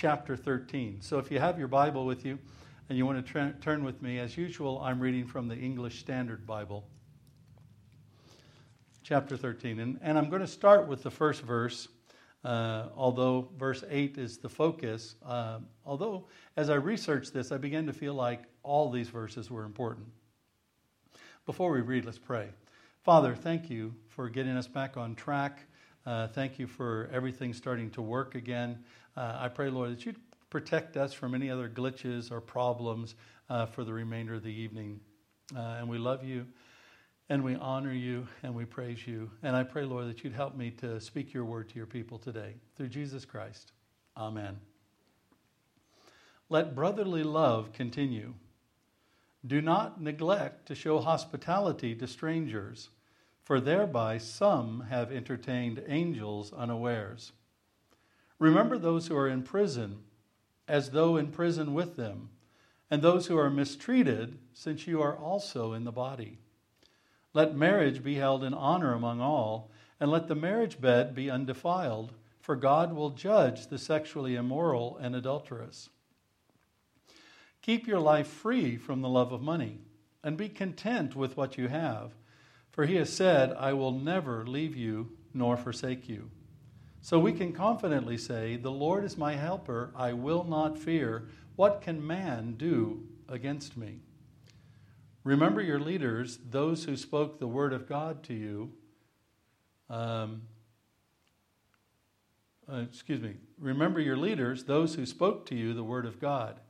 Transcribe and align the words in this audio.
chapter 0.00 0.34
13. 0.34 1.02
So 1.02 1.18
if 1.18 1.30
you 1.30 1.38
have 1.40 1.58
your 1.58 1.68
Bible 1.68 2.06
with 2.06 2.24
you 2.24 2.38
and 2.88 2.96
you 2.96 3.04
want 3.04 3.22
to 3.22 3.32
tra- 3.32 3.54
turn 3.60 3.84
with 3.84 4.00
me, 4.00 4.18
as 4.18 4.34
usual, 4.34 4.80
I'm 4.82 4.98
reading 4.98 5.26
from 5.26 5.46
the 5.46 5.54
English 5.54 5.98
Standard 5.98 6.46
Bible. 6.46 6.88
Chapter 9.02 9.36
13. 9.36 9.78
And, 9.78 9.98
and 10.00 10.16
I'm 10.16 10.30
going 10.30 10.40
to 10.40 10.48
start 10.48 10.88
with 10.88 11.02
the 11.02 11.10
first 11.10 11.42
verse, 11.42 11.86
uh, 12.46 12.86
although 12.96 13.50
verse 13.58 13.84
8 13.90 14.16
is 14.16 14.38
the 14.38 14.48
focus. 14.48 15.16
Uh, 15.22 15.58
although, 15.84 16.28
as 16.56 16.70
I 16.70 16.76
researched 16.76 17.34
this, 17.34 17.52
I 17.52 17.58
began 17.58 17.84
to 17.84 17.92
feel 17.92 18.14
like 18.14 18.44
all 18.62 18.90
these 18.90 19.10
verses 19.10 19.50
were 19.50 19.64
important. 19.64 20.06
Before 21.44 21.70
we 21.72 21.82
read, 21.82 22.06
let's 22.06 22.18
pray. 22.18 22.48
Father, 23.02 23.34
thank 23.34 23.68
you 23.68 23.94
for 24.08 24.30
getting 24.30 24.56
us 24.56 24.66
back 24.66 24.96
on 24.96 25.14
track. 25.14 25.60
Uh, 26.06 26.26
thank 26.28 26.58
you 26.58 26.66
for 26.66 27.10
everything 27.12 27.52
starting 27.52 27.90
to 27.90 28.00
work 28.00 28.34
again. 28.34 28.82
Uh, 29.16 29.38
I 29.40 29.48
pray, 29.48 29.70
Lord, 29.70 29.90
that 29.90 30.06
you'd 30.06 30.16
protect 30.50 30.96
us 30.96 31.12
from 31.12 31.34
any 31.34 31.50
other 31.50 31.68
glitches 31.68 32.30
or 32.30 32.40
problems 32.40 33.14
uh, 33.48 33.66
for 33.66 33.84
the 33.84 33.92
remainder 33.92 34.34
of 34.34 34.42
the 34.42 34.52
evening. 34.52 35.00
Uh, 35.56 35.76
and 35.78 35.88
we 35.88 35.98
love 35.98 36.24
you 36.24 36.46
and 37.30 37.44
we 37.44 37.54
honor 37.54 37.92
you 37.92 38.26
and 38.42 38.54
we 38.54 38.64
praise 38.64 39.06
you. 39.06 39.30
And 39.42 39.54
I 39.54 39.62
pray, 39.62 39.84
Lord, 39.84 40.08
that 40.08 40.22
you'd 40.22 40.32
help 40.32 40.56
me 40.56 40.70
to 40.72 41.00
speak 41.00 41.32
your 41.32 41.44
word 41.44 41.68
to 41.70 41.76
your 41.76 41.86
people 41.86 42.18
today. 42.18 42.54
Through 42.76 42.88
Jesus 42.88 43.24
Christ. 43.24 43.72
Amen. 44.16 44.58
Let 46.48 46.74
brotherly 46.74 47.22
love 47.22 47.72
continue. 47.72 48.34
Do 49.46 49.62
not 49.62 50.02
neglect 50.02 50.66
to 50.66 50.74
show 50.74 50.98
hospitality 50.98 51.94
to 51.94 52.06
strangers, 52.06 52.90
for 53.44 53.60
thereby 53.60 54.18
some 54.18 54.86
have 54.90 55.12
entertained 55.12 55.82
angels 55.86 56.52
unawares. 56.52 57.32
Remember 58.40 58.78
those 58.78 59.06
who 59.06 59.16
are 59.16 59.28
in 59.28 59.42
prison, 59.42 59.98
as 60.66 60.90
though 60.90 61.16
in 61.16 61.30
prison 61.30 61.74
with 61.74 61.94
them, 61.94 62.30
and 62.90 63.02
those 63.02 63.26
who 63.26 63.38
are 63.38 63.50
mistreated, 63.50 64.38
since 64.54 64.86
you 64.86 65.00
are 65.00 65.14
also 65.14 65.74
in 65.74 65.84
the 65.84 65.92
body. 65.92 66.38
Let 67.34 67.54
marriage 67.54 68.02
be 68.02 68.14
held 68.14 68.42
in 68.42 68.54
honor 68.54 68.94
among 68.94 69.20
all, 69.20 69.70
and 70.00 70.10
let 70.10 70.26
the 70.26 70.34
marriage 70.34 70.80
bed 70.80 71.14
be 71.14 71.30
undefiled, 71.30 72.14
for 72.40 72.56
God 72.56 72.94
will 72.94 73.10
judge 73.10 73.66
the 73.66 73.78
sexually 73.78 74.34
immoral 74.34 74.96
and 74.96 75.14
adulterous. 75.14 75.90
Keep 77.60 77.86
your 77.86 78.00
life 78.00 78.26
free 78.26 78.78
from 78.78 79.02
the 79.02 79.08
love 79.08 79.32
of 79.32 79.42
money, 79.42 79.80
and 80.24 80.38
be 80.38 80.48
content 80.48 81.14
with 81.14 81.36
what 81.36 81.58
you 81.58 81.68
have. 81.68 82.12
For 82.72 82.86
he 82.86 82.94
has 82.96 83.12
said, 83.12 83.52
I 83.52 83.74
will 83.74 83.92
never 83.92 84.46
leave 84.46 84.74
you 84.74 85.10
nor 85.34 85.58
forsake 85.58 86.08
you. 86.08 86.30
So 87.02 87.18
we 87.18 87.32
can 87.32 87.52
confidently 87.52 88.18
say, 88.18 88.56
The 88.56 88.70
Lord 88.70 89.04
is 89.04 89.16
my 89.16 89.34
helper, 89.34 89.92
I 89.96 90.12
will 90.12 90.44
not 90.44 90.78
fear. 90.78 91.28
What 91.56 91.80
can 91.80 92.06
man 92.06 92.54
do 92.56 93.02
against 93.28 93.76
me? 93.76 94.00
Remember 95.24 95.60
your 95.60 95.80
leaders, 95.80 96.38
those 96.50 96.84
who 96.84 96.96
spoke 96.96 97.38
the 97.38 97.46
word 97.46 97.72
of 97.72 97.88
God 97.88 98.22
to 98.24 98.34
you. 98.34 98.72
Um, 99.88 100.42
uh, 102.70 102.78
excuse 102.78 103.20
me. 103.20 103.34
Remember 103.58 104.00
your 104.00 104.16
leaders, 104.16 104.64
those 104.64 104.94
who 104.94 105.04
spoke 105.04 105.44
to 105.46 105.54
you 105.54 105.74
the 105.74 105.84
word 105.84 106.06
of 106.06 106.20
God. 106.20 106.60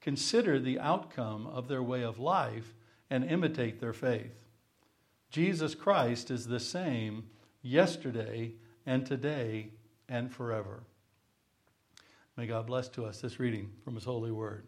Consider 0.00 0.58
the 0.58 0.78
outcome 0.80 1.46
of 1.46 1.68
their 1.68 1.82
way 1.82 2.02
of 2.02 2.18
life 2.18 2.74
and 3.08 3.24
imitate 3.24 3.80
their 3.80 3.92
faith. 3.92 4.34
Jesus 5.30 5.74
Christ 5.74 6.30
is 6.30 6.46
the 6.46 6.60
same 6.60 7.24
yesterday 7.62 8.54
and 8.86 9.06
today 9.06 9.68
and 10.08 10.32
forever. 10.32 10.82
May 12.36 12.46
God 12.46 12.66
bless 12.66 12.88
to 12.90 13.04
us 13.04 13.20
this 13.20 13.38
reading 13.38 13.70
from 13.84 13.94
His 13.94 14.04
holy 14.04 14.32
word. 14.32 14.66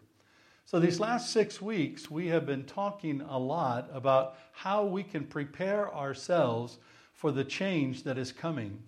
So, 0.65 0.79
these 0.79 0.99
last 0.99 1.31
six 1.31 1.61
weeks, 1.61 2.11
we 2.11 2.27
have 2.27 2.45
been 2.45 2.65
talking 2.65 3.21
a 3.21 3.39
lot 3.39 3.89
about 3.93 4.37
how 4.51 4.85
we 4.85 5.03
can 5.03 5.25
prepare 5.25 5.93
ourselves 5.93 6.77
for 7.13 7.31
the 7.31 7.43
change 7.43 8.03
that 8.03 8.17
is 8.17 8.31
coming. 8.31 8.79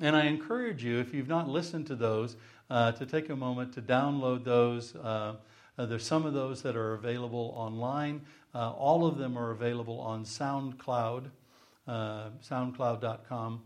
And 0.00 0.16
I 0.16 0.26
encourage 0.26 0.84
you, 0.84 0.98
if 0.98 1.12
you've 1.12 1.28
not 1.28 1.48
listened 1.48 1.86
to 1.88 1.96
those, 1.96 2.36
uh, 2.70 2.92
to 2.92 3.06
take 3.06 3.30
a 3.30 3.36
moment 3.36 3.72
to 3.74 3.82
download 3.82 4.44
those. 4.44 4.94
Uh, 4.96 5.34
uh, 5.78 5.86
there's 5.86 6.04
some 6.04 6.26
of 6.26 6.34
those 6.34 6.62
that 6.62 6.76
are 6.76 6.94
available 6.94 7.52
online. 7.56 8.20
Uh, 8.54 8.72
all 8.72 9.06
of 9.06 9.18
them 9.18 9.38
are 9.38 9.50
available 9.50 10.00
on 10.00 10.24
SoundCloud, 10.24 11.24
uh, 11.86 12.30
soundcloud.com, 12.42 13.62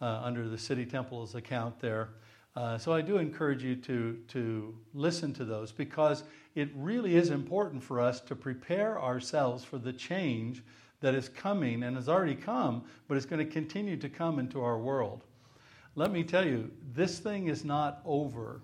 uh, 0.00 0.20
under 0.22 0.48
the 0.48 0.58
City 0.58 0.84
Temples 0.84 1.34
account 1.34 1.80
there. 1.80 2.10
Uh, 2.54 2.78
so 2.78 2.92
I 2.92 3.02
do 3.02 3.18
encourage 3.18 3.62
you 3.62 3.76
to, 3.76 4.18
to 4.28 4.74
listen 4.94 5.34
to 5.34 5.44
those 5.44 5.72
because 5.72 6.24
it 6.54 6.70
really 6.74 7.16
is 7.16 7.30
important 7.30 7.82
for 7.82 8.00
us 8.00 8.20
to 8.22 8.34
prepare 8.34 9.00
ourselves 9.00 9.62
for 9.62 9.78
the 9.78 9.92
change 9.92 10.62
that 11.00 11.14
is 11.14 11.28
coming 11.28 11.82
and 11.82 11.96
has 11.96 12.08
already 12.08 12.34
come, 12.34 12.82
but 13.08 13.16
it's 13.16 13.26
going 13.26 13.44
to 13.44 13.52
continue 13.52 13.96
to 13.98 14.08
come 14.08 14.38
into 14.38 14.62
our 14.62 14.78
world. 14.78 15.24
Let 15.94 16.10
me 16.10 16.24
tell 16.24 16.46
you, 16.46 16.70
this 16.94 17.18
thing 17.18 17.48
is 17.48 17.64
not 17.64 18.00
over. 18.04 18.60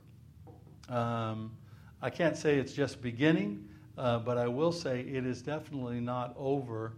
Um, 0.88 1.52
I 2.00 2.10
can't 2.10 2.36
say 2.36 2.56
it's 2.56 2.72
just 2.72 3.02
beginning, 3.02 3.68
uh, 3.96 4.18
but 4.20 4.38
I 4.38 4.48
will 4.48 4.72
say 4.72 5.00
it 5.00 5.26
is 5.26 5.42
definitely 5.42 6.00
not 6.00 6.34
over. 6.38 6.94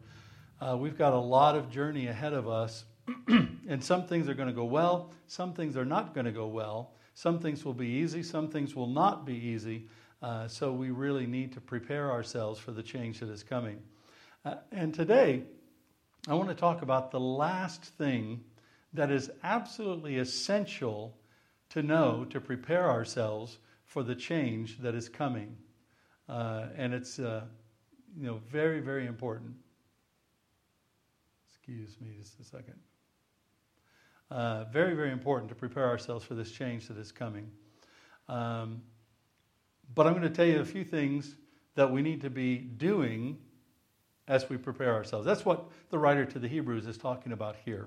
Uh, 0.61 0.77
we've 0.77 0.97
got 0.97 1.13
a 1.13 1.19
lot 1.19 1.57
of 1.57 1.71
journey 1.71 2.07
ahead 2.07 2.33
of 2.33 2.49
us, 2.49 2.85
and 3.69 3.83
some 3.83 4.07
things 4.07 4.29
are 4.29 4.35
going 4.35 4.49
to 4.49 4.55
go 4.55 4.65
well, 4.65 5.13
some 5.27 5.53
things 5.53 5.77
are 5.77 5.85
not 5.85 6.15
going 6.15 6.27
to 6.27 6.33
go 6.33 6.47
well. 6.47 6.93
Some 7.15 7.39
things 7.39 7.65
will 7.65 7.75
be 7.75 7.87
easy, 7.87 8.23
some 8.23 8.49
things 8.49 8.75
will 8.75 8.89
not 8.89 9.25
be 9.25 9.35
easy. 9.35 9.89
Uh, 10.23 10.49
so 10.49 10.73
we 10.73 10.91
really 10.91 11.27
need 11.27 11.53
to 11.53 11.61
prepare 11.61 12.11
ourselves 12.11 12.59
for 12.59 12.73
the 12.73 12.83
change 12.83 13.21
that 13.21 13.29
is 13.29 13.43
coming. 13.43 13.79
Uh, 14.45 14.57
and 14.73 14.93
today, 14.93 15.43
I 16.27 16.35
want 16.35 16.49
to 16.49 16.55
talk 16.55 16.83
about 16.83 17.11
the 17.11 17.21
last 17.21 17.85
thing 17.85 18.43
that 18.95 19.11
is 19.11 19.31
absolutely 19.43 20.19
essential 20.19 21.17
to 21.71 21.83
know 21.83 22.25
to 22.31 22.41
prepare 22.41 22.89
ourselves 22.91 23.59
for 23.85 24.03
the 24.03 24.15
change 24.15 24.79
that 24.79 24.95
is 24.95 25.09
coming. 25.09 25.57
Uh, 26.29 26.67
and 26.77 26.95
it's 26.95 27.19
uh, 27.19 27.45
you 28.19 28.27
know, 28.27 28.41
very, 28.51 28.81
very 28.81 29.07
important. 29.07 29.55
Excuse 31.49 31.97
me 32.01 32.11
just 32.19 32.39
a 32.41 32.45
second. 32.45 32.77
Uh, 34.35 34.65
very, 34.65 34.95
very 34.95 35.13
important 35.13 35.49
to 35.49 35.55
prepare 35.55 35.87
ourselves 35.87 36.25
for 36.25 36.35
this 36.35 36.51
change 36.51 36.89
that 36.89 36.99
is 36.99 37.13
coming. 37.13 37.49
Um, 38.29 38.83
but 39.95 40.09
I'm 40.09 40.13
going 40.13 40.25
to 40.25 40.29
tell 40.29 40.45
you 40.45 40.59
a 40.59 40.65
few 40.65 40.83
things 40.83 41.37
that 41.77 41.89
we 41.89 42.03
need 42.03 42.21
to 42.23 42.31
be 42.31 42.57
doing 42.57 43.39
as 44.27 44.49
we 44.49 44.57
prepare 44.57 44.93
ourselves. 44.93 45.25
That's 45.25 45.45
what 45.45 45.67
the 45.91 46.01
writer 46.01 46.25
to 46.25 46.41
the 46.41 46.49
Hebrews 46.49 46.89
is 46.89 46.99
talking 46.99 47.31
about 47.31 47.55
here. 47.65 47.87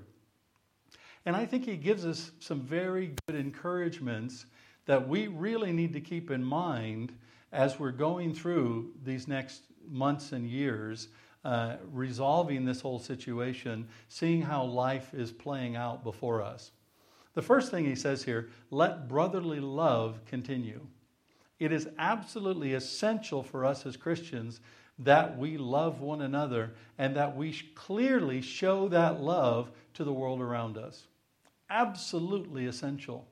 And 1.26 1.36
I 1.36 1.46
think 1.46 1.66
he 1.66 1.76
gives 1.76 2.06
us 2.06 2.32
some 2.40 2.62
very 2.62 3.14
good 3.28 3.36
encouragements 3.36 4.46
that 4.86 5.06
we 5.06 5.28
really 5.28 5.74
need 5.74 5.92
to 5.92 6.00
keep 6.00 6.32
in 6.32 6.42
mind 6.42 7.12
as 7.52 7.78
we're 7.78 7.92
going 7.92 8.34
through 8.34 8.94
these 9.04 9.28
next 9.28 9.64
months 9.86 10.32
and 10.32 10.48
years, 10.48 11.10
uh, 11.44 11.78
resolving 11.92 12.66
this 12.66 12.82
whole 12.82 13.00
situation, 13.00 13.88
seeing 14.10 14.42
how 14.42 14.64
life 14.64 15.14
is 15.14 15.32
playing 15.32 15.76
out 15.76 16.04
before 16.04 16.42
us. 16.42 16.72
The 17.34 17.42
first 17.42 17.72
thing 17.72 17.86
he 17.86 17.96
says 17.96 18.24
here 18.24 18.50
let 18.72 19.08
brotherly 19.08 19.60
love 19.60 20.20
continue. 20.26 20.82
It 21.60 21.72
is 21.72 21.90
absolutely 21.98 22.74
essential 22.74 23.44
for 23.44 23.66
us 23.66 23.86
as 23.86 23.98
Christians 23.98 24.60
that 25.00 25.38
we 25.38 25.58
love 25.58 26.02
one 26.02 26.22
another 26.22 26.74
and 26.98 27.16
that 27.16 27.36
we 27.36 27.54
clearly 27.76 28.42
show 28.42 28.88
that 28.90 29.22
love 29.22 29.72
to 29.94 30.04
the 30.04 30.14
world 30.14 30.42
around 30.42 30.78
us 30.78 31.08
absolutely 31.70 32.66
essential. 32.66 33.28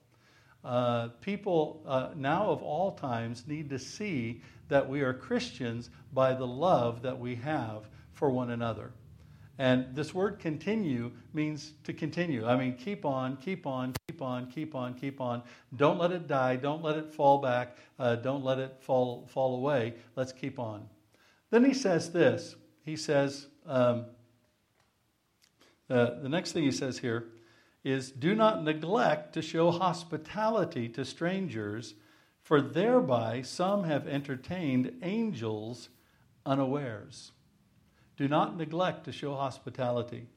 Uh, 0.63 1.09
people 1.21 1.81
uh, 1.85 2.09
now 2.15 2.49
of 2.49 2.61
all 2.61 2.93
times 2.93 3.43
need 3.47 3.69
to 3.69 3.79
see 3.79 4.41
that 4.67 4.87
we 4.87 5.01
are 5.01 5.13
Christians 5.13 5.89
by 6.13 6.33
the 6.33 6.47
love 6.47 7.01
that 7.03 7.17
we 7.17 7.35
have 7.35 7.87
for 8.15 8.29
one 8.29 8.49
another. 8.49 8.91
And 9.57 9.95
this 9.95 10.13
word 10.13 10.39
continue 10.39 11.11
means 11.33 11.73
to 11.85 11.93
continue. 11.93 12.45
I 12.45 12.57
mean, 12.57 12.75
keep 12.75 13.05
on, 13.05 13.37
keep 13.37 13.65
on, 13.65 13.93
keep 14.07 14.21
on, 14.21 14.51
keep 14.51 14.75
on, 14.75 14.93
keep 14.95 15.21
on. 15.21 15.43
Don't 15.77 15.97
let 15.97 16.11
it 16.11 16.27
die. 16.27 16.57
Don't 16.57 16.83
let 16.83 16.97
it 16.97 17.13
fall 17.13 17.37
back. 17.37 17.77
Uh, 17.97 18.15
don't 18.15 18.43
let 18.43 18.59
it 18.59 18.75
fall, 18.81 19.25
fall 19.27 19.55
away. 19.55 19.93
Let's 20.17 20.33
keep 20.33 20.59
on. 20.59 20.89
Then 21.51 21.63
he 21.63 21.73
says 21.73 22.11
this. 22.11 22.55
He 22.83 22.97
says, 22.97 23.47
um, 23.65 24.07
uh, 25.89 26.19
the 26.21 26.29
next 26.29 26.51
thing 26.51 26.63
he 26.63 26.71
says 26.71 26.97
here 26.97 27.27
is 27.83 28.11
do 28.11 28.35
not 28.35 28.63
neglect 28.63 29.33
to 29.33 29.41
show 29.41 29.71
hospitality 29.71 30.89
to 30.89 31.05
strangers, 31.05 31.93
for 32.41 32.59
thereby 32.59 33.41
some 33.41 33.83
have 33.85 34.07
entertained 34.07 34.91
angels 35.01 35.89
unawares. 36.45 37.31
Do 38.17 38.27
not 38.27 38.57
neglect 38.57 39.05
to 39.05 39.11
show 39.11 39.35
hospitality. 39.35 40.27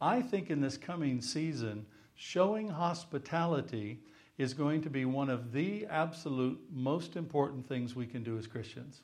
I 0.00 0.22
think 0.22 0.50
in 0.50 0.60
this 0.60 0.76
coming 0.76 1.20
season, 1.20 1.86
showing 2.14 2.68
hospitality 2.68 4.00
is 4.38 4.54
going 4.54 4.82
to 4.82 4.90
be 4.90 5.04
one 5.04 5.30
of 5.30 5.52
the 5.52 5.86
absolute 5.86 6.60
most 6.72 7.16
important 7.16 7.66
things 7.66 7.96
we 7.96 8.06
can 8.06 8.22
do 8.22 8.38
as 8.38 8.46
Christians. 8.46 9.00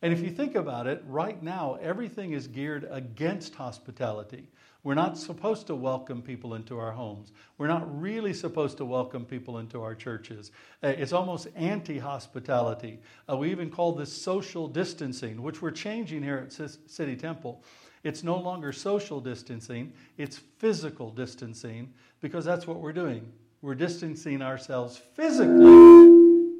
And 0.00 0.12
if 0.12 0.20
you 0.20 0.30
think 0.30 0.54
about 0.54 0.86
it, 0.86 1.02
right 1.06 1.42
now, 1.42 1.78
everything 1.82 2.32
is 2.32 2.46
geared 2.46 2.86
against 2.90 3.54
hospitality. 3.54 4.48
We're 4.84 4.94
not 4.94 5.18
supposed 5.18 5.66
to 5.66 5.74
welcome 5.74 6.22
people 6.22 6.54
into 6.54 6.78
our 6.78 6.92
homes. 6.92 7.32
We're 7.58 7.66
not 7.66 8.00
really 8.00 8.32
supposed 8.32 8.76
to 8.78 8.84
welcome 8.84 9.24
people 9.24 9.58
into 9.58 9.82
our 9.82 9.94
churches. 9.94 10.52
Uh, 10.82 10.88
it's 10.88 11.12
almost 11.12 11.48
anti 11.56 11.98
hospitality. 11.98 13.00
Uh, 13.28 13.36
we 13.36 13.50
even 13.50 13.70
call 13.70 13.92
this 13.92 14.12
social 14.12 14.68
distancing, 14.68 15.42
which 15.42 15.60
we're 15.60 15.72
changing 15.72 16.22
here 16.22 16.38
at 16.38 16.52
C- 16.52 16.78
City 16.86 17.16
Temple. 17.16 17.62
It's 18.04 18.22
no 18.22 18.38
longer 18.38 18.72
social 18.72 19.20
distancing, 19.20 19.92
it's 20.16 20.38
physical 20.38 21.10
distancing 21.10 21.92
because 22.20 22.44
that's 22.44 22.66
what 22.66 22.80
we're 22.80 22.92
doing. 22.92 23.32
We're 23.60 23.74
distancing 23.74 24.40
ourselves 24.40 24.96
physically 25.14 26.52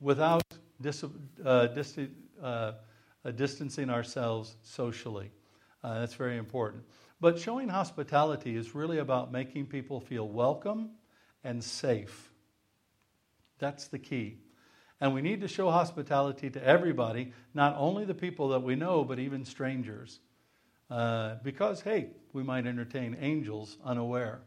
without 0.00 0.42
dis- 0.80 1.04
uh, 1.44 1.66
dis- 1.66 1.98
uh, 2.42 2.72
uh, 3.22 3.30
distancing 3.32 3.90
ourselves 3.90 4.56
socially. 4.62 5.30
Uh, 5.84 6.00
that's 6.00 6.14
very 6.14 6.38
important. 6.38 6.82
But 7.20 7.38
showing 7.38 7.68
hospitality 7.68 8.56
is 8.56 8.74
really 8.74 8.98
about 8.98 9.30
making 9.30 9.66
people 9.66 10.00
feel 10.00 10.26
welcome 10.26 10.90
and 11.44 11.62
safe. 11.62 12.30
That's 13.58 13.88
the 13.88 13.98
key. 13.98 14.38
And 15.00 15.14
we 15.14 15.22
need 15.22 15.40
to 15.42 15.48
show 15.48 15.70
hospitality 15.70 16.50
to 16.50 16.64
everybody, 16.64 17.32
not 17.54 17.74
only 17.76 18.04
the 18.04 18.14
people 18.14 18.48
that 18.48 18.62
we 18.62 18.74
know, 18.74 19.04
but 19.04 19.18
even 19.18 19.44
strangers. 19.44 20.20
Uh, 20.90 21.36
because, 21.42 21.82
hey, 21.82 22.08
we 22.32 22.42
might 22.42 22.66
entertain 22.66 23.16
angels 23.20 23.76
unaware. 23.84 24.40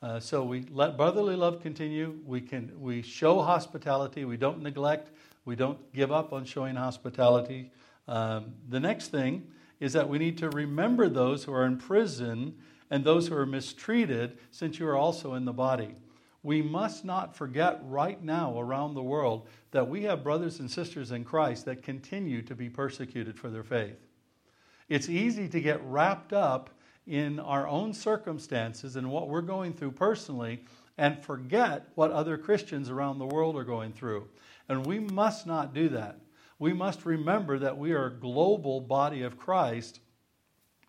Uh, 0.00 0.20
so 0.20 0.44
we 0.44 0.64
let 0.70 0.96
brotherly 0.96 1.36
love 1.36 1.60
continue. 1.60 2.18
We, 2.24 2.40
can, 2.40 2.72
we 2.80 3.02
show 3.02 3.40
hospitality. 3.42 4.24
We 4.24 4.36
don't 4.36 4.62
neglect. 4.62 5.10
We 5.44 5.56
don't 5.56 5.92
give 5.92 6.12
up 6.12 6.32
on 6.32 6.44
showing 6.44 6.76
hospitality. 6.76 7.72
Um, 8.06 8.54
the 8.68 8.80
next 8.80 9.08
thing 9.08 9.46
is 9.80 9.92
that 9.92 10.08
we 10.08 10.18
need 10.18 10.38
to 10.38 10.50
remember 10.50 11.08
those 11.08 11.44
who 11.44 11.52
are 11.52 11.64
in 11.64 11.78
prison 11.78 12.54
and 12.90 13.04
those 13.04 13.28
who 13.28 13.36
are 13.36 13.46
mistreated, 13.46 14.38
since 14.50 14.78
you 14.78 14.86
are 14.88 14.96
also 14.96 15.34
in 15.34 15.44
the 15.44 15.52
body. 15.52 15.94
We 16.42 16.62
must 16.62 17.04
not 17.04 17.36
forget 17.36 17.80
right 17.84 18.22
now 18.22 18.58
around 18.58 18.94
the 18.94 19.02
world 19.02 19.48
that 19.72 19.88
we 19.88 20.04
have 20.04 20.24
brothers 20.24 20.60
and 20.60 20.70
sisters 20.70 21.10
in 21.10 21.24
Christ 21.24 21.64
that 21.66 21.82
continue 21.82 22.42
to 22.42 22.54
be 22.54 22.70
persecuted 22.70 23.38
for 23.38 23.50
their 23.50 23.64
faith. 23.64 23.98
It's 24.88 25.08
easy 25.08 25.48
to 25.48 25.60
get 25.60 25.84
wrapped 25.84 26.32
up 26.32 26.70
in 27.06 27.40
our 27.40 27.66
own 27.66 27.92
circumstances 27.92 28.96
and 28.96 29.10
what 29.10 29.28
we're 29.28 29.42
going 29.42 29.74
through 29.74 29.92
personally 29.92 30.64
and 30.96 31.22
forget 31.22 31.88
what 31.94 32.10
other 32.10 32.38
Christians 32.38 32.88
around 32.88 33.18
the 33.18 33.26
world 33.26 33.56
are 33.56 33.64
going 33.64 33.92
through. 33.92 34.28
And 34.68 34.86
we 34.86 34.98
must 34.98 35.46
not 35.46 35.74
do 35.74 35.88
that 35.90 36.18
we 36.58 36.72
must 36.72 37.04
remember 37.06 37.58
that 37.58 37.76
we 37.76 37.92
are 37.92 38.06
a 38.06 38.10
global 38.10 38.80
body 38.80 39.22
of 39.22 39.38
Christ 39.38 40.00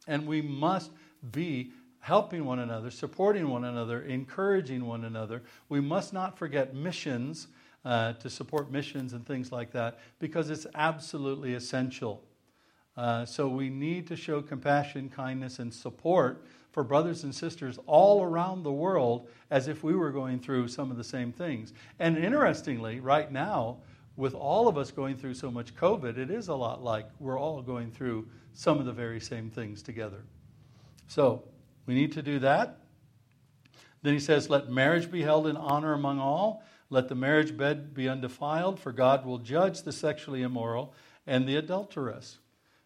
and 0.07 0.25
we 0.25 0.41
must 0.41 0.91
be 1.31 1.71
helping 1.99 2.45
one 2.45 2.59
another, 2.59 2.89
supporting 2.89 3.49
one 3.49 3.65
another, 3.65 4.01
encouraging 4.01 4.85
one 4.85 5.05
another. 5.05 5.43
We 5.67 5.81
must 5.81 6.13
not 6.13 6.37
forget 6.37 6.73
missions 6.73 7.47
uh, 7.85 8.13
to 8.13 8.29
support 8.29 8.71
missions 8.71 9.13
and 9.13 9.25
things 9.25 9.51
like 9.51 9.71
that 9.71 9.99
because 10.19 10.49
it's 10.49 10.65
absolutely 10.75 11.53
essential. 11.53 12.23
Uh, 12.97 13.25
so 13.25 13.47
we 13.47 13.69
need 13.69 14.07
to 14.07 14.15
show 14.15 14.41
compassion, 14.41 15.09
kindness, 15.09 15.59
and 15.59 15.73
support 15.73 16.45
for 16.71 16.83
brothers 16.83 17.23
and 17.23 17.33
sisters 17.33 17.79
all 17.85 18.23
around 18.23 18.63
the 18.63 18.71
world 18.71 19.29
as 19.51 19.67
if 19.67 19.83
we 19.83 19.95
were 19.95 20.11
going 20.11 20.39
through 20.39 20.67
some 20.67 20.91
of 20.91 20.97
the 20.97 21.03
same 21.03 21.31
things. 21.31 21.73
And 21.99 22.17
interestingly, 22.17 22.99
right 22.99 23.31
now, 23.31 23.77
with 24.19 24.33
all 24.33 24.67
of 24.67 24.77
us 24.77 24.91
going 24.91 25.15
through 25.15 25.33
so 25.33 25.49
much 25.49 25.73
COVID, 25.75 26.17
it 26.17 26.29
is 26.29 26.49
a 26.49 26.53
lot 26.53 26.83
like 26.83 27.07
we're 27.19 27.39
all 27.39 27.61
going 27.61 27.89
through 27.89 28.27
some 28.53 28.77
of 28.77 28.85
the 28.85 28.91
very 28.91 29.21
same 29.21 29.49
things 29.49 29.81
together. 29.81 30.25
So 31.07 31.45
we 31.85 31.93
need 31.93 32.11
to 32.11 32.21
do 32.21 32.37
that. 32.39 32.79
Then 34.01 34.13
he 34.13 34.19
says, 34.19 34.49
Let 34.49 34.69
marriage 34.69 35.09
be 35.09 35.21
held 35.21 35.47
in 35.47 35.55
honor 35.55 35.93
among 35.93 36.19
all. 36.19 36.63
Let 36.89 37.07
the 37.07 37.15
marriage 37.15 37.55
bed 37.55 37.93
be 37.93 38.09
undefiled, 38.09 38.77
for 38.77 38.91
God 38.91 39.25
will 39.25 39.37
judge 39.37 39.83
the 39.83 39.93
sexually 39.93 40.41
immoral 40.41 40.93
and 41.25 41.47
the 41.47 41.55
adulteress. 41.55 42.39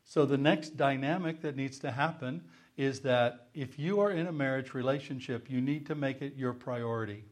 So 0.03 0.27
the 0.27 0.37
next 0.37 0.77
dynamic 0.77 1.41
that 1.41 1.55
needs 1.55 1.79
to 1.79 1.89
happen 1.89 2.43
is 2.77 2.99
that 3.01 3.47
if 3.55 3.79
you 3.79 3.99
are 4.01 4.11
in 4.11 4.27
a 4.27 4.31
marriage 4.31 4.75
relationship, 4.75 5.49
you 5.49 5.61
need 5.61 5.87
to 5.87 5.95
make 5.95 6.21
it 6.21 6.35
your 6.35 6.53
priority. 6.53 7.25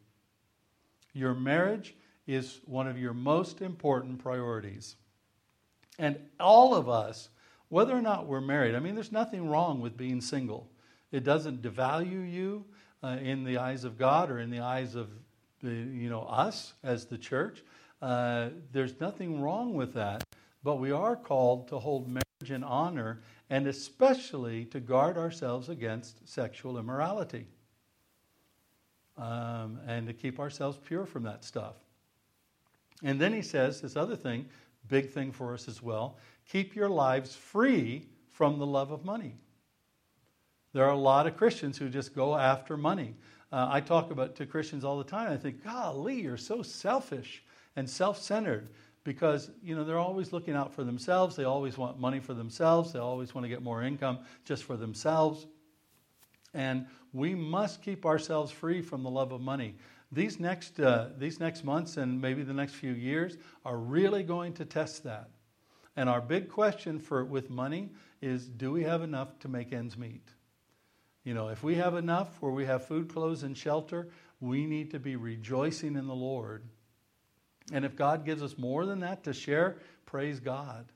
Your 1.14 1.36
marriage 1.36 1.96
is 2.28 2.60
one 2.66 2.88
of 2.88 2.98
your 2.98 3.14
most 3.14 3.62
important 3.62 4.20
priorities. 4.20 4.96
And 6.00 6.18
all 6.40 6.76
of 6.76 6.88
us, 6.90 7.30
whether 7.70 7.96
or 7.96 8.02
not 8.02 8.28
we're 8.28 8.42
married, 8.42 8.76
I 8.76 8.80
mean, 8.80 8.96
there's 8.96 9.12
nothing 9.12 9.50
wrong 9.50 9.82
with 9.82 9.98
being 9.98 10.22
single. 10.22 10.70
It 11.12 11.24
doesn't 11.24 11.62
devalue 11.62 12.32
you 12.32 12.66
uh, 13.04 13.18
in 13.22 13.44
the 13.44 13.58
eyes 13.58 13.84
of 13.84 13.98
God 13.98 14.32
or 14.32 14.40
in 14.40 14.50
the 14.50 14.60
eyes 14.60 14.96
of 14.96 15.10
the, 15.62 15.70
you 15.70 16.10
know 16.10 16.24
us 16.24 16.74
as 16.84 17.06
the 17.06 17.18
church. 17.18 17.64
Uh, 18.02 18.50
there's 18.72 19.00
nothing 19.00 19.42
wrong 19.42 19.74
with 19.74 19.94
that, 19.94 20.24
but 20.64 20.76
we 20.76 20.92
are 20.92 21.16
called 21.16 21.68
to 21.68 21.80
hold 21.80 22.08
marriage 22.08 22.52
in 22.52 22.64
honor 22.64 23.22
and 23.50 23.68
especially 23.68 24.66
to 24.66 24.80
guard 24.80 25.18
ourselves 25.18 25.70
against 25.70 26.28
sexual 26.28 26.80
immorality 26.80 27.46
um, 29.18 29.80
and 29.86 30.08
to 30.08 30.14
keep 30.14 30.40
ourselves 30.40 30.80
pure 30.88 31.06
from 31.06 31.24
that 31.24 31.44
stuff. 31.44 31.76
And 33.04 33.20
then 33.20 33.34
he 33.34 33.42
says 33.42 33.82
this 33.82 33.96
other 33.96 34.16
thing, 34.16 34.48
big 34.88 35.10
thing 35.10 35.32
for 35.32 35.54
us 35.54 35.68
as 35.68 35.82
well 35.82 36.18
keep 36.50 36.76
your 36.76 36.90
lives 36.90 37.36
free 37.36 38.06
from 38.28 38.60
the 38.60 38.66
love 38.66 38.92
of 38.92 39.06
money. 39.06 39.38
There 40.74 40.84
are 40.84 40.92
a 40.92 40.98
lot 40.98 41.28
of 41.28 41.38
Christians 41.38 41.78
who 41.78 41.88
just 41.88 42.16
go 42.16 42.36
after 42.36 42.76
money. 42.76 43.16
Uh, 43.52 43.68
I 43.70 43.82
talk 43.82 44.12
about 44.12 44.36
to 44.38 44.46
Christians 44.46 44.84
all 44.84 44.98
the 44.98 45.04
time. 45.04 45.32
I 45.32 45.38
think, 45.38 45.64
golly, 45.64 46.22
you're 46.22 46.38
so 46.38 46.62
selfish 46.62 47.44
and 47.76 47.90
self-centered 47.90 48.70
because 49.04 49.52
you 49.64 49.76
know 49.76 49.84
they're 49.84 50.00
always 50.00 50.32
looking 50.32 50.56
out 50.56 50.74
for 50.74 50.84
themselves. 50.84 51.36
They 51.36 51.44
always 51.44 51.78
want 51.78 52.00
money 52.00 52.20
for 52.20 52.34
themselves. 52.34 52.94
They 52.94 53.00
always 53.00 53.34
want 53.34 53.46
to 53.46 53.50
get 53.50 53.62
more 53.62 53.84
income 53.84 54.20
just 54.46 54.64
for 54.64 54.78
themselves. 54.78 55.48
And 56.54 56.86
we 57.14 57.36
must 57.36 57.82
keep 57.82 58.06
ourselves 58.06 58.52
free 58.52 58.82
from 58.82 59.04
the 59.04 59.10
love 59.10 59.32
of 59.32 59.42
money. 59.42 59.76
These 60.12 60.40
next, 60.40 60.80
uh, 60.80 61.10
these 61.18 61.40
next 61.40 61.64
months 61.64 61.98
and 61.98 62.20
maybe 62.20 62.44
the 62.44 62.54
next 62.54 62.74
few 62.74 62.92
years 62.92 63.38
are 63.64 63.78
really 63.78 64.24
going 64.24 64.54
to 64.56 64.66
test 64.66 65.04
that. 65.04 65.30
And 65.96 66.10
our 66.10 66.22
big 66.22 66.50
question 66.50 67.00
for 67.00 67.24
with 67.24 67.50
money 67.50 67.90
is 68.22 68.48
do 68.48 68.72
we 68.72 68.84
have 68.84 69.02
enough 69.02 69.40
to 69.40 69.48
make 69.48 69.72
ends 69.74 69.98
meet? 69.98 70.28
You 71.24 71.34
know, 71.34 71.50
if 71.50 71.64
we 71.64 71.76
have 71.76 71.96
enough 71.96 72.42
where 72.42 72.52
we 72.52 72.66
have 72.66 72.86
food, 72.86 73.10
clothes, 73.10 73.44
and 73.44 73.58
shelter, 73.58 74.10
we 74.40 74.66
need 74.66 74.92
to 74.92 75.00
be 75.00 75.16
rejoicing 75.16 75.96
in 75.96 76.08
the 76.08 76.16
Lord. 76.16 76.64
And 77.72 77.86
if 77.86 77.96
God 77.96 78.26
gives 78.26 78.42
us 78.42 78.58
more 78.58 78.86
than 78.86 79.00
that 79.02 79.24
to 79.26 79.34
share, 79.34 79.78
praise 80.06 80.40
God. 80.40 80.92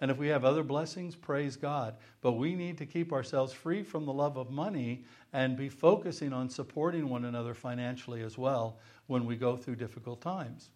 And 0.00 0.10
if 0.10 0.18
we 0.18 0.28
have 0.28 0.44
other 0.44 0.62
blessings, 0.62 1.16
praise 1.16 1.56
God. 1.56 1.96
But 2.20 2.32
we 2.32 2.54
need 2.54 2.78
to 2.78 2.86
keep 2.86 3.12
ourselves 3.12 3.52
free 3.52 3.82
from 3.82 4.04
the 4.04 4.12
love 4.12 4.36
of 4.36 4.50
money 4.50 5.04
and 5.32 5.56
be 5.56 5.68
focusing 5.68 6.32
on 6.32 6.48
supporting 6.48 7.08
one 7.08 7.24
another 7.24 7.54
financially 7.54 8.22
as 8.22 8.38
well 8.38 8.78
when 9.06 9.26
we 9.26 9.36
go 9.36 9.56
through 9.56 9.76
difficult 9.76 10.20
times. 10.20 10.70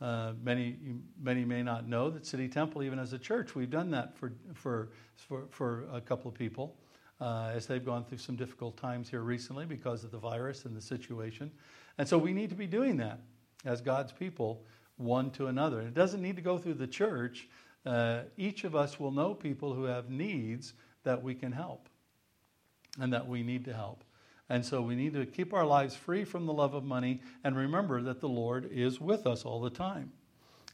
Uh, 0.00 0.32
many, 0.42 0.76
many 1.20 1.44
may 1.44 1.62
not 1.62 1.88
know 1.88 2.10
that 2.10 2.26
City 2.26 2.48
Temple, 2.48 2.82
even 2.82 2.98
as 2.98 3.12
a 3.12 3.18
church, 3.18 3.54
we've 3.54 3.70
done 3.70 3.90
that 3.90 4.16
for, 4.16 4.32
for, 4.52 4.90
for, 5.16 5.46
for 5.50 5.86
a 5.92 6.00
couple 6.00 6.28
of 6.28 6.34
people 6.36 6.76
uh, 7.20 7.50
as 7.54 7.66
they've 7.66 7.84
gone 7.84 8.04
through 8.04 8.18
some 8.18 8.36
difficult 8.36 8.76
times 8.76 9.08
here 9.08 9.22
recently 9.22 9.64
because 9.64 10.04
of 10.04 10.10
the 10.10 10.18
virus 10.18 10.64
and 10.64 10.76
the 10.76 10.80
situation. 10.80 11.50
And 11.98 12.06
so 12.06 12.18
we 12.18 12.32
need 12.32 12.50
to 12.50 12.56
be 12.56 12.66
doing 12.66 12.96
that 12.98 13.20
as 13.64 13.80
God's 13.80 14.12
people, 14.12 14.64
one 14.96 15.30
to 15.32 15.46
another. 15.46 15.78
And 15.78 15.88
it 15.88 15.94
doesn't 15.94 16.20
need 16.20 16.36
to 16.36 16.42
go 16.42 16.58
through 16.58 16.74
the 16.74 16.86
church 16.86 17.48
uh, 17.86 18.22
each 18.36 18.64
of 18.64 18.74
us 18.74 18.98
will 18.98 19.10
know 19.10 19.34
people 19.34 19.74
who 19.74 19.84
have 19.84 20.08
needs 20.10 20.74
that 21.04 21.22
we 21.22 21.34
can 21.34 21.52
help 21.52 21.88
and 22.98 23.12
that 23.12 23.26
we 23.26 23.42
need 23.42 23.64
to 23.66 23.74
help. 23.74 24.04
And 24.48 24.64
so 24.64 24.82
we 24.82 24.94
need 24.94 25.14
to 25.14 25.24
keep 25.26 25.54
our 25.54 25.64
lives 25.64 25.96
free 25.96 26.24
from 26.24 26.46
the 26.46 26.52
love 26.52 26.74
of 26.74 26.84
money 26.84 27.20
and 27.42 27.56
remember 27.56 28.02
that 28.02 28.20
the 28.20 28.28
Lord 28.28 28.68
is 28.70 29.00
with 29.00 29.26
us 29.26 29.44
all 29.44 29.60
the 29.60 29.70
time. 29.70 30.12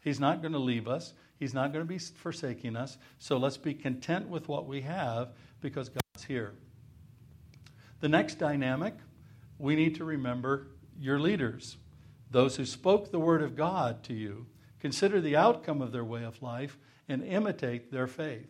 He's 0.03 0.21
not 0.21 0.43
going 0.43 0.53
to 0.53 0.59
leave 0.59 0.89
us, 0.89 1.13
He's 1.39 1.55
not 1.55 1.73
going 1.73 1.85
to 1.85 1.89
be 1.89 1.99
forsaking 1.99 2.77
us. 2.77 2.99
So 3.19 3.39
let's 3.39 3.57
be 3.57 3.73
content 3.73 4.29
with 4.29 4.47
what 4.47 4.67
we 4.67 4.83
have 4.83 5.33
because 5.63 5.89
God's 5.89 6.25
here. 6.27 6.53
The 8.01 8.09
next 8.09 8.39
dynamic, 8.39 8.95
we 9.59 9.75
need 9.75 9.95
to 9.97 10.05
remember 10.05 10.69
your 10.99 11.19
leaders, 11.19 11.79
those 12.31 12.57
who 12.57 12.67
spoke 12.67 13.11
the 13.11 13.19
word 13.19 13.43
of 13.43 13.57
God 13.57 14.03
to 14.05 14.15
you. 14.15 14.47
Consider 14.81 15.21
the 15.21 15.37
outcome 15.37 15.81
of 15.81 15.93
their 15.93 16.05
way 16.05 16.25
of 16.25 16.43
life 16.43 16.79
and 17.11 17.23
imitate 17.25 17.93
their 17.93 18.07
faith. 18.07 18.49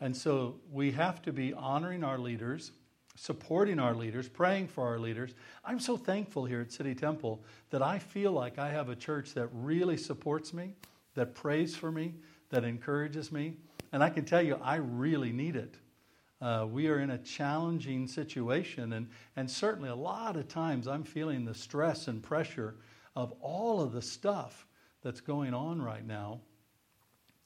And 0.00 0.14
so 0.14 0.56
we 0.70 0.92
have 0.92 1.22
to 1.22 1.32
be 1.32 1.54
honoring 1.54 2.04
our 2.04 2.18
leaders 2.18 2.72
supporting 3.16 3.78
our 3.78 3.94
leaders, 3.94 4.28
praying 4.28 4.68
for 4.68 4.86
our 4.86 4.98
leaders. 4.98 5.34
I'm 5.64 5.78
so 5.78 5.96
thankful 5.96 6.44
here 6.44 6.60
at 6.60 6.72
City 6.72 6.94
Temple 6.94 7.44
that 7.70 7.82
I 7.82 7.98
feel 7.98 8.32
like 8.32 8.58
I 8.58 8.70
have 8.70 8.88
a 8.88 8.96
church 8.96 9.34
that 9.34 9.48
really 9.52 9.96
supports 9.96 10.52
me, 10.52 10.74
that 11.14 11.34
prays 11.34 11.76
for 11.76 11.92
me, 11.92 12.14
that 12.50 12.64
encourages 12.64 13.30
me. 13.30 13.54
And 13.92 14.02
I 14.02 14.10
can 14.10 14.24
tell 14.24 14.42
you, 14.42 14.58
I 14.60 14.76
really 14.76 15.32
need 15.32 15.54
it. 15.54 15.76
Uh, 16.40 16.66
we 16.68 16.88
are 16.88 16.98
in 16.98 17.10
a 17.10 17.18
challenging 17.18 18.06
situation, 18.08 18.94
and, 18.94 19.08
and 19.36 19.48
certainly 19.48 19.88
a 19.88 19.94
lot 19.94 20.36
of 20.36 20.48
times 20.48 20.88
I'm 20.88 21.04
feeling 21.04 21.44
the 21.44 21.54
stress 21.54 22.08
and 22.08 22.22
pressure 22.22 22.74
of 23.14 23.32
all 23.40 23.80
of 23.80 23.92
the 23.92 24.02
stuff 24.02 24.66
that's 25.02 25.20
going 25.20 25.54
on 25.54 25.80
right 25.80 26.04
now. 26.04 26.40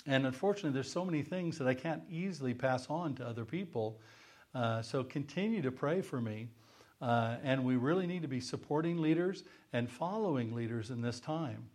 And 0.08 0.24
unfortunately, 0.24 0.70
there's 0.70 0.90
so 0.90 1.04
many 1.04 1.22
things 1.22 1.58
that 1.58 1.68
I 1.68 1.74
can't 1.74 2.02
easily 2.10 2.54
pass 2.54 2.86
on 2.88 3.14
to 3.16 3.26
other 3.26 3.44
people 3.44 4.00
uh, 4.54 4.80
so 4.80 5.04
continue 5.04 5.60
to 5.60 5.70
pray 5.70 6.00
for 6.00 6.18
me. 6.18 6.48
Uh, 7.02 7.36
and 7.44 7.62
we 7.62 7.76
really 7.76 8.06
need 8.06 8.22
to 8.22 8.28
be 8.28 8.40
supporting 8.40 9.02
leaders 9.02 9.44
and 9.74 9.88
following 9.90 10.54
leaders 10.54 10.90
in 10.90 11.02
this 11.02 11.20
time. 11.20 11.68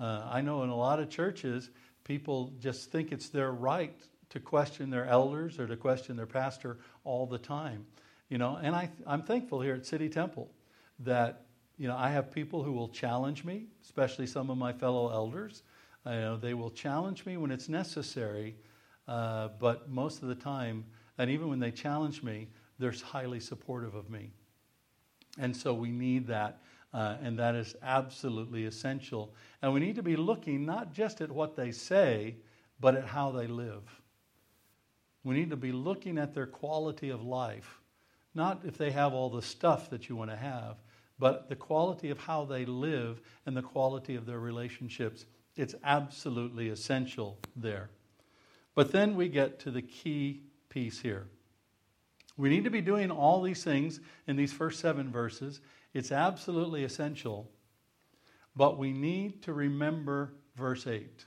Uh, 0.00 0.28
I 0.28 0.40
know 0.40 0.64
in 0.64 0.70
a 0.70 0.76
lot 0.76 0.98
of 0.98 1.08
churches, 1.08 1.70
people 2.02 2.52
just 2.58 2.90
think 2.90 3.12
it's 3.12 3.28
their 3.28 3.52
right 3.52 3.96
to 4.30 4.40
question 4.40 4.90
their 4.90 5.06
elders 5.06 5.60
or 5.60 5.68
to 5.68 5.76
question 5.76 6.16
their 6.16 6.26
pastor 6.26 6.78
all 7.04 7.26
the 7.26 7.38
time. 7.38 7.86
You 8.28 8.38
know, 8.38 8.58
and 8.60 8.74
I, 8.74 8.90
I'm 9.06 9.22
thankful 9.22 9.60
here 9.60 9.74
at 9.74 9.86
City 9.86 10.08
Temple 10.08 10.50
that 10.98 11.46
you 11.78 11.86
know 11.86 11.96
I 11.96 12.10
have 12.10 12.32
people 12.32 12.64
who 12.64 12.72
will 12.72 12.88
challenge 12.88 13.44
me, 13.44 13.66
especially 13.84 14.26
some 14.26 14.50
of 14.50 14.58
my 14.58 14.72
fellow 14.72 15.10
elders. 15.10 15.62
They 16.04 16.54
will 16.54 16.70
challenge 16.70 17.26
me 17.26 17.36
when 17.36 17.50
it's 17.50 17.68
necessary, 17.68 18.56
uh, 19.06 19.48
but 19.58 19.90
most 19.90 20.22
of 20.22 20.28
the 20.28 20.34
time 20.34 20.84
and 21.18 21.30
even 21.30 21.48
when 21.48 21.58
they 21.58 21.72
challenge 21.72 22.22
me, 22.22 22.48
they're 22.78 22.92
highly 22.92 23.40
supportive 23.40 23.94
of 23.94 24.08
me. 24.08 24.30
And 25.38 25.54
so 25.54 25.74
we 25.74 25.90
need 25.90 26.28
that, 26.28 26.62
uh, 26.94 27.16
and 27.20 27.38
that 27.38 27.56
is 27.56 27.74
absolutely 27.82 28.64
essential. 28.64 29.34
And 29.60 29.74
we 29.74 29.80
need 29.80 29.96
to 29.96 30.02
be 30.02 30.16
looking 30.16 30.64
not 30.64 30.92
just 30.92 31.20
at 31.20 31.30
what 31.30 31.56
they 31.56 31.72
say, 31.72 32.36
but 32.80 32.94
at 32.94 33.04
how 33.04 33.32
they 33.32 33.48
live. 33.48 33.82
We 35.24 35.34
need 35.34 35.50
to 35.50 35.56
be 35.56 35.72
looking 35.72 36.18
at 36.18 36.34
their 36.34 36.46
quality 36.46 37.10
of 37.10 37.22
life, 37.22 37.80
not 38.34 38.62
if 38.64 38.78
they 38.78 38.92
have 38.92 39.12
all 39.12 39.28
the 39.28 39.42
stuff 39.42 39.90
that 39.90 40.08
you 40.08 40.14
want 40.14 40.30
to 40.30 40.36
have, 40.36 40.76
but 41.18 41.48
the 41.48 41.56
quality 41.56 42.10
of 42.10 42.18
how 42.18 42.44
they 42.44 42.64
live 42.64 43.20
and 43.44 43.56
the 43.56 43.62
quality 43.62 44.14
of 44.14 44.24
their 44.24 44.38
relationships. 44.38 45.26
It's 45.58 45.74
absolutely 45.82 46.68
essential 46.68 47.36
there. 47.56 47.90
But 48.76 48.92
then 48.92 49.16
we 49.16 49.28
get 49.28 49.58
to 49.60 49.72
the 49.72 49.82
key 49.82 50.42
piece 50.68 51.00
here. 51.00 51.26
We 52.36 52.48
need 52.48 52.62
to 52.62 52.70
be 52.70 52.80
doing 52.80 53.10
all 53.10 53.42
these 53.42 53.64
things 53.64 53.98
in 54.28 54.36
these 54.36 54.52
first 54.52 54.78
seven 54.78 55.10
verses. 55.10 55.60
It's 55.92 56.12
absolutely 56.12 56.84
essential. 56.84 57.50
But 58.54 58.78
we 58.78 58.92
need 58.92 59.42
to 59.42 59.52
remember 59.52 60.34
verse 60.54 60.86
8. 60.86 61.24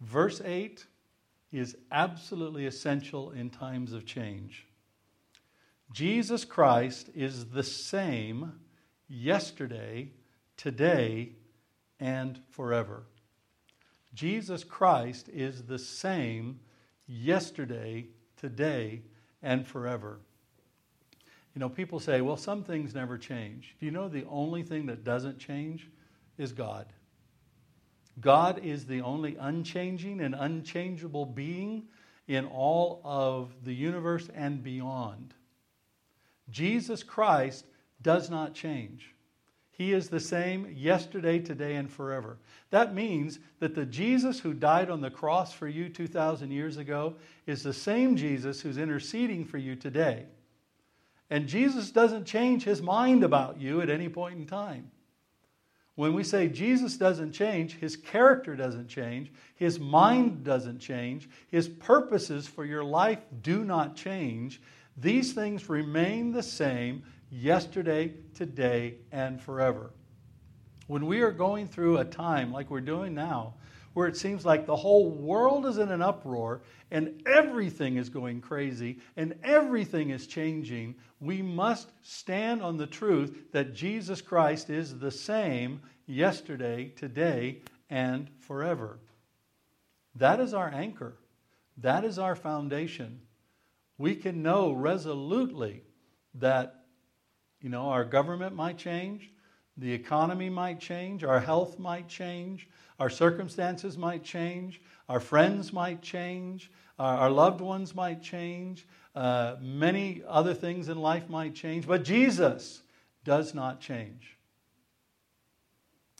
Verse 0.00 0.40
8 0.40 0.86
is 1.50 1.76
absolutely 1.90 2.66
essential 2.66 3.32
in 3.32 3.50
times 3.50 3.92
of 3.92 4.06
change. 4.06 4.68
Jesus 5.92 6.44
Christ 6.44 7.10
is 7.12 7.46
the 7.46 7.64
same 7.64 8.52
yesterday, 9.08 10.12
today, 10.56 11.32
and 11.98 12.40
forever. 12.48 13.02
Jesus 14.14 14.64
Christ 14.64 15.28
is 15.28 15.62
the 15.62 15.78
same 15.78 16.60
yesterday, 17.06 18.06
today, 18.36 19.02
and 19.42 19.66
forever. 19.66 20.20
You 21.54 21.60
know, 21.60 21.68
people 21.68 22.00
say, 22.00 22.20
well, 22.20 22.36
some 22.36 22.64
things 22.64 22.94
never 22.94 23.18
change. 23.18 23.76
Do 23.78 23.86
you 23.86 23.92
know 23.92 24.08
the 24.08 24.26
only 24.28 24.62
thing 24.62 24.86
that 24.86 25.04
doesn't 25.04 25.38
change 25.38 25.88
is 26.38 26.52
God? 26.52 26.86
God 28.20 28.60
is 28.64 28.86
the 28.86 29.00
only 29.00 29.36
unchanging 29.36 30.20
and 30.20 30.34
unchangeable 30.34 31.26
being 31.26 31.84
in 32.28 32.46
all 32.46 33.00
of 33.04 33.52
the 33.64 33.74
universe 33.74 34.28
and 34.34 34.62
beyond. 34.62 35.34
Jesus 36.50 37.02
Christ 37.02 37.66
does 38.00 38.30
not 38.30 38.54
change. 38.54 39.14
He 39.72 39.94
is 39.94 40.10
the 40.10 40.20
same 40.20 40.70
yesterday, 40.76 41.38
today, 41.38 41.76
and 41.76 41.90
forever. 41.90 42.36
That 42.70 42.94
means 42.94 43.38
that 43.58 43.74
the 43.74 43.86
Jesus 43.86 44.38
who 44.38 44.52
died 44.52 44.90
on 44.90 45.00
the 45.00 45.10
cross 45.10 45.52
for 45.52 45.66
you 45.66 45.88
2,000 45.88 46.50
years 46.50 46.76
ago 46.76 47.16
is 47.46 47.62
the 47.62 47.72
same 47.72 48.14
Jesus 48.14 48.60
who's 48.60 48.76
interceding 48.76 49.46
for 49.46 49.56
you 49.56 49.74
today. 49.74 50.26
And 51.30 51.48
Jesus 51.48 51.90
doesn't 51.90 52.26
change 52.26 52.64
his 52.64 52.82
mind 52.82 53.24
about 53.24 53.58
you 53.58 53.80
at 53.80 53.88
any 53.88 54.10
point 54.10 54.38
in 54.38 54.46
time. 54.46 54.90
When 55.94 56.12
we 56.12 56.24
say 56.24 56.48
Jesus 56.48 56.98
doesn't 56.98 57.32
change, 57.32 57.78
his 57.78 57.96
character 57.96 58.54
doesn't 58.54 58.88
change, 58.88 59.32
his 59.54 59.80
mind 59.80 60.44
doesn't 60.44 60.78
change, 60.80 61.30
his 61.48 61.68
purposes 61.68 62.46
for 62.46 62.66
your 62.66 62.84
life 62.84 63.20
do 63.42 63.64
not 63.64 63.96
change. 63.96 64.60
These 64.98 65.32
things 65.32 65.70
remain 65.70 66.32
the 66.32 66.42
same 66.42 67.02
yesterday, 67.32 68.12
today, 68.34 68.96
and 69.10 69.40
forever. 69.40 69.90
When 70.86 71.06
we 71.06 71.22
are 71.22 71.32
going 71.32 71.66
through 71.66 71.98
a 71.98 72.04
time 72.04 72.52
like 72.52 72.70
we're 72.70 72.80
doing 72.80 73.14
now, 73.14 73.54
where 73.94 74.06
it 74.06 74.16
seems 74.16 74.44
like 74.44 74.66
the 74.66 74.76
whole 74.76 75.10
world 75.10 75.66
is 75.66 75.78
in 75.78 75.90
an 75.90 76.02
uproar 76.02 76.62
and 76.90 77.22
everything 77.26 77.96
is 77.96 78.08
going 78.08 78.40
crazy 78.40 78.98
and 79.16 79.34
everything 79.42 80.10
is 80.10 80.26
changing, 80.26 80.94
we 81.20 81.42
must 81.42 81.90
stand 82.02 82.62
on 82.62 82.76
the 82.76 82.86
truth 82.86 83.52
that 83.52 83.74
Jesus 83.74 84.20
Christ 84.20 84.70
is 84.70 84.98
the 84.98 85.10
same 85.10 85.80
yesterday, 86.06 86.88
today, 86.96 87.62
and 87.90 88.28
forever. 88.38 88.98
That 90.14 90.40
is 90.40 90.54
our 90.54 90.68
anchor. 90.68 91.16
That 91.78 92.04
is 92.04 92.18
our 92.18 92.36
foundation. 92.36 93.20
We 93.98 94.16
can 94.16 94.42
know 94.42 94.72
resolutely 94.72 95.82
that 96.34 96.81
you 97.62 97.68
know, 97.68 97.88
our 97.88 98.04
government 98.04 98.54
might 98.54 98.76
change, 98.76 99.30
the 99.76 99.92
economy 99.92 100.50
might 100.50 100.80
change, 100.80 101.24
our 101.24 101.40
health 101.40 101.78
might 101.78 102.08
change, 102.08 102.68
our 102.98 103.08
circumstances 103.08 103.96
might 103.96 104.24
change, 104.24 104.80
our 105.08 105.20
friends 105.20 105.72
might 105.72 106.02
change, 106.02 106.70
our, 106.98 107.18
our 107.18 107.30
loved 107.30 107.60
ones 107.60 107.94
might 107.94 108.22
change, 108.22 108.86
uh, 109.14 109.56
many 109.60 110.22
other 110.26 110.54
things 110.54 110.88
in 110.88 110.98
life 110.98 111.28
might 111.28 111.54
change, 111.54 111.86
but 111.86 112.04
Jesus 112.04 112.82
does 113.24 113.54
not 113.54 113.80
change. 113.80 114.36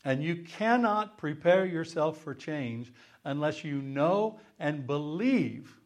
And 0.05 0.23
you 0.23 0.37
cannot 0.37 1.19
prepare 1.19 1.65
yourself 1.65 2.19
for 2.19 2.35
change 2.35 2.93
unless 3.25 3.65
you 3.65 3.81
know 3.83 4.41
and 4.59 4.87
believe 4.87 5.77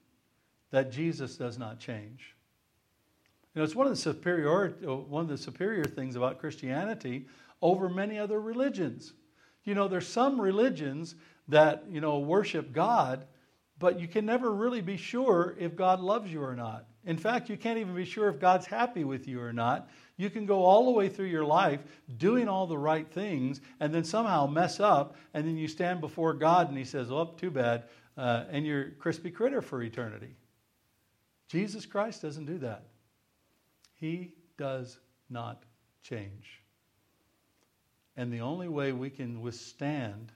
that 0.70 0.90
Jesus 0.90 1.36
does 1.36 1.58
not 1.58 1.78
change. 1.78 2.35
You 3.56 3.60
know, 3.60 3.64
it's 3.64 3.74
one 3.74 3.86
of 3.86 3.92
the 3.92 3.96
superior 3.96 4.68
one 5.08 5.22
of 5.22 5.28
the 5.30 5.38
superior 5.38 5.84
things 5.84 6.14
about 6.14 6.38
Christianity 6.38 7.26
over 7.62 7.88
many 7.88 8.18
other 8.18 8.38
religions. 8.38 9.14
You 9.64 9.74
know, 9.74 9.88
there's 9.88 10.06
some 10.06 10.38
religions 10.38 11.14
that, 11.48 11.84
you 11.88 12.02
know, 12.02 12.18
worship 12.18 12.70
God, 12.74 13.24
but 13.78 13.98
you 13.98 14.08
can 14.08 14.26
never 14.26 14.52
really 14.52 14.82
be 14.82 14.98
sure 14.98 15.56
if 15.58 15.74
God 15.74 16.00
loves 16.00 16.30
you 16.30 16.42
or 16.42 16.54
not. 16.54 16.84
In 17.06 17.16
fact, 17.16 17.48
you 17.48 17.56
can't 17.56 17.78
even 17.78 17.94
be 17.94 18.04
sure 18.04 18.28
if 18.28 18.38
God's 18.38 18.66
happy 18.66 19.04
with 19.04 19.26
you 19.26 19.40
or 19.40 19.54
not. 19.54 19.88
You 20.18 20.28
can 20.28 20.44
go 20.44 20.62
all 20.62 20.84
the 20.84 20.90
way 20.90 21.08
through 21.08 21.26
your 21.26 21.46
life 21.46 21.80
doing 22.18 22.48
all 22.48 22.66
the 22.66 22.76
right 22.76 23.10
things 23.10 23.62
and 23.80 23.94
then 23.94 24.04
somehow 24.04 24.46
mess 24.46 24.80
up, 24.80 25.16
and 25.32 25.46
then 25.46 25.56
you 25.56 25.66
stand 25.66 26.02
before 26.02 26.34
God 26.34 26.68
and 26.68 26.76
He 26.76 26.84
says, 26.84 27.10
Oh, 27.10 27.32
too 27.38 27.50
bad, 27.50 27.84
uh, 28.18 28.44
and 28.50 28.66
you're 28.66 28.90
crispy 28.98 29.30
critter 29.30 29.62
for 29.62 29.82
eternity. 29.82 30.34
Jesus 31.48 31.86
Christ 31.86 32.20
doesn't 32.20 32.44
do 32.44 32.58
that. 32.58 32.84
He 34.00 34.32
does 34.56 34.98
not 35.28 35.62
change. 36.02 36.62
And 38.16 38.32
the 38.32 38.40
only 38.40 38.68
way 38.68 38.92
we 38.92 39.10
can 39.10 39.40
withstand 39.40 40.32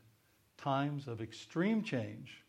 times 0.58 1.08
of 1.08 1.20
extreme 1.22 1.82
change 1.82 2.44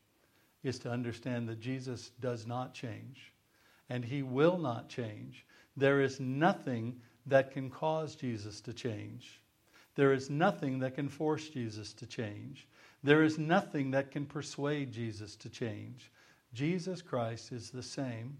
is 0.63 0.79
to 0.79 0.91
understand 0.91 1.47
that 1.47 1.59
Jesus 1.59 2.11
does 2.19 2.45
not 2.45 2.73
change 2.73 3.31
and 3.89 4.05
he 4.05 4.23
will 4.23 4.57
not 4.57 4.89
change. 4.89 5.45
There 5.75 6.01
is 6.01 6.19
nothing 6.19 6.99
that 7.25 7.51
can 7.51 7.69
cause 7.69 8.15
Jesus 8.15 8.61
to 8.61 8.73
change. 8.73 9.41
There 9.95 10.13
is 10.13 10.29
nothing 10.29 10.79
that 10.79 10.95
can 10.95 11.09
force 11.09 11.49
Jesus 11.49 11.93
to 11.93 12.05
change. 12.05 12.67
There 13.03 13.23
is 13.23 13.37
nothing 13.37 13.91
that 13.91 14.11
can 14.11 14.25
persuade 14.25 14.91
Jesus 14.91 15.35
to 15.37 15.49
change. 15.49 16.11
Jesus 16.53 17.01
Christ 17.01 17.51
is 17.51 17.69
the 17.69 17.83
same 17.83 18.37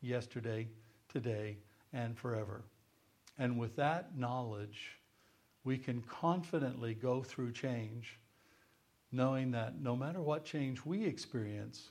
yesterday, 0.00 0.68
today, 1.08 1.56
and 1.92 2.16
forever. 2.16 2.64
And 3.38 3.58
with 3.58 3.76
that 3.76 4.16
knowledge, 4.18 4.98
we 5.64 5.78
can 5.78 6.02
confidently 6.02 6.94
go 6.94 7.22
through 7.22 7.52
change, 7.52 8.18
knowing 9.10 9.50
that 9.52 9.80
no 9.80 9.96
matter 9.96 10.20
what 10.20 10.44
change 10.44 10.84
we 10.84 11.04
experience, 11.04 11.90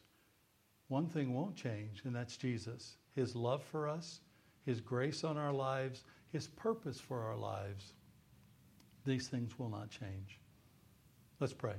one 0.87 1.07
thing 1.07 1.33
won't 1.33 1.55
change, 1.55 2.01
and 2.03 2.15
that's 2.15 2.35
Jesus. 2.35 2.97
His 3.15 3.35
love 3.35 3.63
for 3.63 3.87
us, 3.87 4.19
His 4.65 4.81
grace 4.81 5.23
on 5.23 5.37
our 5.37 5.53
lives, 5.53 6.03
His 6.31 6.47
purpose 6.47 6.99
for 6.99 7.23
our 7.23 7.37
lives, 7.37 7.93
these 9.05 9.27
things 9.27 9.57
will 9.57 9.69
not 9.69 9.89
change. 9.89 10.39
Let's 11.39 11.53
pray. 11.53 11.75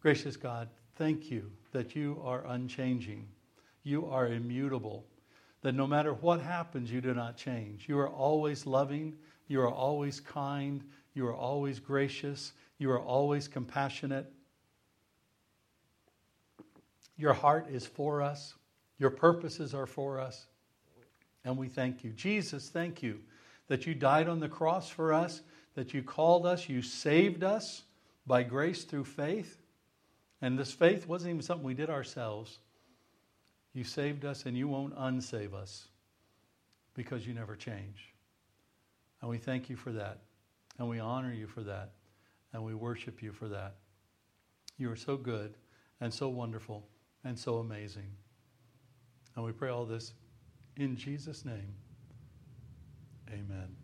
Gracious 0.00 0.36
God, 0.36 0.68
thank 0.96 1.30
you 1.30 1.50
that 1.72 1.96
you 1.96 2.20
are 2.22 2.46
unchanging. 2.46 3.26
You 3.82 4.06
are 4.06 4.28
immutable. 4.28 5.04
That 5.64 5.74
no 5.74 5.86
matter 5.86 6.12
what 6.12 6.42
happens, 6.42 6.92
you 6.92 7.00
do 7.00 7.14
not 7.14 7.38
change. 7.38 7.88
You 7.88 7.98
are 7.98 8.10
always 8.10 8.66
loving. 8.66 9.14
You 9.48 9.62
are 9.62 9.72
always 9.72 10.20
kind. 10.20 10.84
You 11.14 11.26
are 11.26 11.34
always 11.34 11.80
gracious. 11.80 12.52
You 12.76 12.90
are 12.90 13.00
always 13.00 13.48
compassionate. 13.48 14.30
Your 17.16 17.32
heart 17.32 17.68
is 17.70 17.86
for 17.86 18.20
us. 18.20 18.52
Your 18.98 19.08
purposes 19.08 19.72
are 19.72 19.86
for 19.86 20.20
us. 20.20 20.44
And 21.46 21.56
we 21.56 21.68
thank 21.68 22.04
you. 22.04 22.10
Jesus, 22.10 22.68
thank 22.68 23.02
you 23.02 23.20
that 23.68 23.86
you 23.86 23.94
died 23.94 24.28
on 24.28 24.40
the 24.40 24.48
cross 24.50 24.90
for 24.90 25.14
us, 25.14 25.40
that 25.76 25.94
you 25.94 26.02
called 26.02 26.44
us, 26.44 26.68
you 26.68 26.82
saved 26.82 27.42
us 27.42 27.84
by 28.26 28.42
grace 28.42 28.84
through 28.84 29.04
faith. 29.04 29.62
And 30.42 30.58
this 30.58 30.72
faith 30.72 31.08
wasn't 31.08 31.30
even 31.30 31.42
something 31.42 31.64
we 31.64 31.72
did 31.72 31.88
ourselves. 31.88 32.58
You 33.74 33.84
saved 33.84 34.24
us 34.24 34.46
and 34.46 34.56
you 34.56 34.68
won't 34.68 34.96
unsave 34.96 35.52
us 35.52 35.88
because 36.94 37.26
you 37.26 37.34
never 37.34 37.56
change. 37.56 38.14
And 39.20 39.28
we 39.30 39.36
thank 39.36 39.68
you 39.68 39.76
for 39.76 39.92
that. 39.92 40.20
And 40.78 40.88
we 40.88 41.00
honor 41.00 41.32
you 41.32 41.46
for 41.46 41.62
that. 41.62 41.90
And 42.52 42.64
we 42.64 42.74
worship 42.74 43.20
you 43.20 43.32
for 43.32 43.48
that. 43.48 43.74
You 44.78 44.90
are 44.90 44.96
so 44.96 45.16
good 45.16 45.54
and 46.00 46.12
so 46.12 46.28
wonderful 46.28 46.86
and 47.24 47.38
so 47.38 47.56
amazing. 47.56 48.10
And 49.34 49.44
we 49.44 49.52
pray 49.52 49.70
all 49.70 49.84
this 49.84 50.14
in 50.76 50.96
Jesus' 50.96 51.44
name. 51.44 51.74
Amen. 53.28 53.83